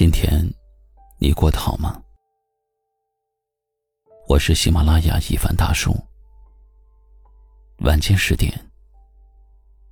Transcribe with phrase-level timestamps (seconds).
[0.00, 0.42] 今天
[1.18, 2.02] 你过得好吗？
[4.28, 5.94] 我是喜马拉雅一凡大叔。
[7.80, 8.50] 晚间十点，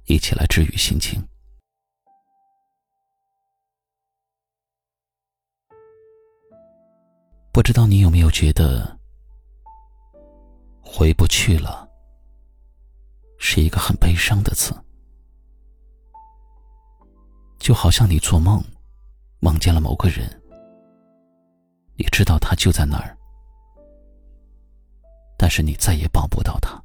[0.06, 1.22] 一起来治愈心情。
[7.52, 8.98] 不知道你有没有觉得，
[10.80, 11.86] 回不去了，
[13.38, 14.75] 是一个很悲伤的词，
[17.59, 18.64] 就好像你做梦。
[19.40, 20.28] 梦见了某个人，
[21.96, 23.16] 你知道他就在那儿，
[25.36, 26.82] 但是你再也抱不到他。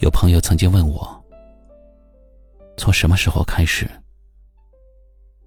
[0.00, 1.24] 有朋友曾经问我：
[2.76, 3.88] 从什么时候开始，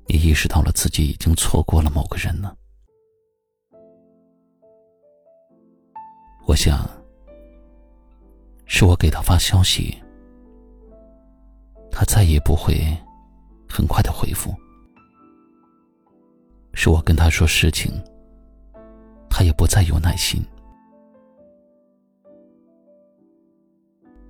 [0.08, 2.56] 你意识到了自己已经错过了某个人呢？
[6.48, 6.88] 我想，
[8.66, 10.02] 是我给他发消息。
[11.98, 12.76] 他再也不会
[13.70, 14.54] 很快的回复，
[16.74, 17.90] 是我跟他说事情，
[19.30, 20.44] 他也不再有耐心。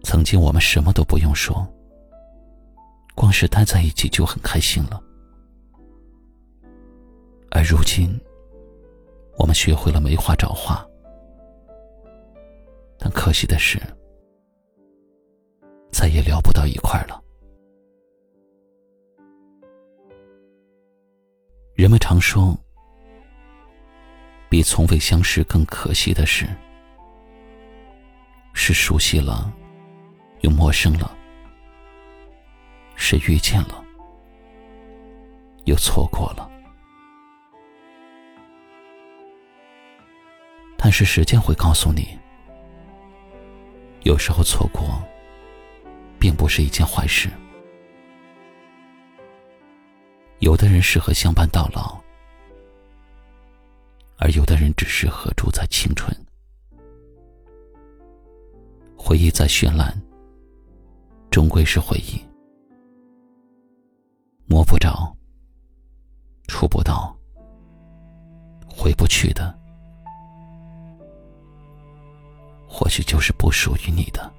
[0.03, 1.67] 曾经我们什么都不用说，
[3.15, 5.01] 光是待在一起就很开心了，
[7.49, 8.15] 而如今，
[9.39, 10.87] 我们学会了没话找话，
[12.99, 13.81] 但可惜的是，
[15.91, 17.24] 再也聊不到一块了。
[21.75, 22.57] 人们常说，
[24.47, 26.47] 比从未相识更可惜的是，
[28.53, 29.51] 是熟悉了，
[30.39, 31.11] 又陌生了；
[32.95, 33.83] 是遇见了，
[35.65, 36.49] 又错过了。
[40.77, 42.17] 但是时间会告诉你，
[44.03, 45.03] 有时候错过，
[46.17, 47.29] 并不是一件坏事。
[50.45, 51.99] 有的人适合相伴到老，
[54.19, 56.15] 而有的人只适合住在青春。
[58.95, 59.99] 回忆再绚烂，
[61.31, 62.23] 终归是回忆，
[64.45, 65.11] 摸不着、
[66.47, 67.17] 触不到、
[68.69, 69.51] 回不去的，
[72.67, 74.34] 或许就是不属于你的。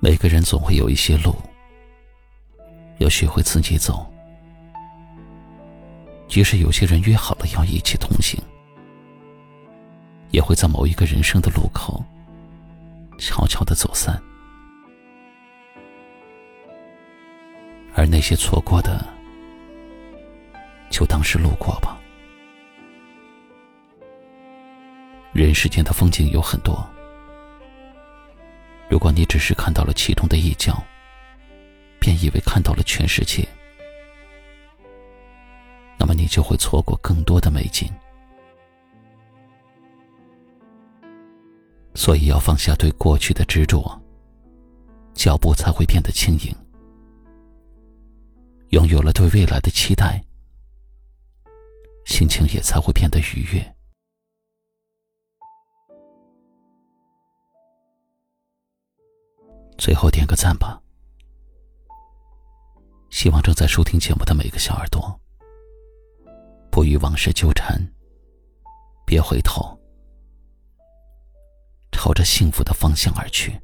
[0.00, 1.34] 每个人总会有一些路，
[2.98, 4.06] 要学会自己走。
[6.28, 8.40] 即使有些人约好了要一起同行，
[10.30, 12.04] 也会在某一个人生的路口
[13.18, 14.22] 悄悄的走散。
[17.94, 19.04] 而那些错过的，
[20.90, 21.98] 就当是路过吧。
[25.32, 26.88] 人世间的风景有很多。
[28.88, 30.82] 如果你只是看到了其中的一角，
[32.00, 33.46] 便以为看到了全世界，
[35.98, 37.90] 那么你就会错过更多的美景。
[41.94, 44.00] 所以要放下对过去的执着，
[45.12, 46.54] 脚步才会变得轻盈；
[48.70, 50.24] 拥有了对未来的期待，
[52.06, 53.77] 心情也才会变得愉悦。
[59.88, 60.78] 最后点个赞吧，
[63.08, 65.18] 希望正在收听节目的每个小耳朵，
[66.70, 67.80] 不与往事纠缠，
[69.06, 69.80] 别回头，
[71.90, 73.58] 朝着幸福的方向而去。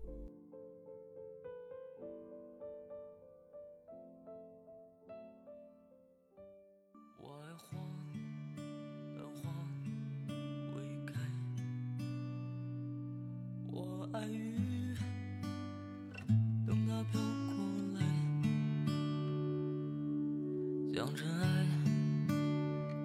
[21.04, 21.44] 将尘埃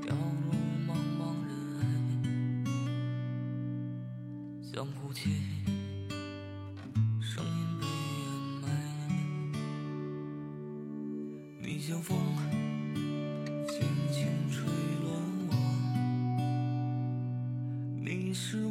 [0.01, 0.53] 掉入
[0.87, 1.83] 茫茫人海，
[4.63, 5.29] 像哭泣，
[7.19, 7.85] 声音被
[8.15, 8.23] 掩
[8.61, 8.63] 埋。
[11.61, 12.17] 你像风，
[13.67, 13.81] 轻
[14.13, 14.63] 轻吹
[15.03, 15.11] 乱
[15.49, 15.51] 我，
[18.01, 18.65] 你是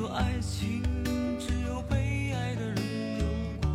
[0.00, 0.82] 说爱情
[1.38, 2.74] 只有被爱的人
[3.18, 3.24] 有
[3.60, 3.68] 过。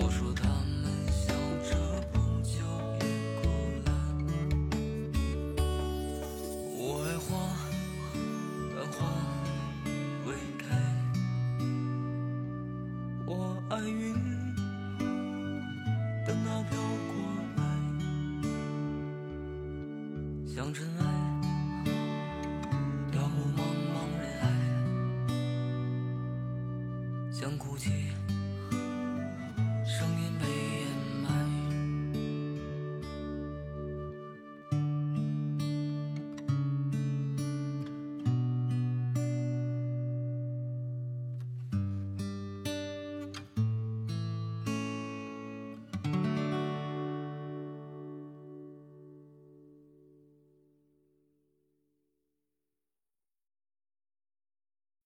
[0.00, 0.48] 我说他
[0.82, 1.32] 们笑
[1.62, 1.70] 着
[2.10, 2.58] 不叫
[2.98, 3.06] 别
[3.38, 3.46] 哭
[3.84, 3.88] 了。
[6.74, 7.30] 我爱花，
[8.74, 8.98] 但花
[10.26, 10.66] 未开。
[13.24, 13.30] 我
[13.70, 14.16] 爱云，
[16.26, 16.76] 等它飘
[17.06, 17.14] 过
[17.56, 17.62] 来。
[20.44, 21.07] 像尘埃。
[27.40, 28.37] 想哭泣。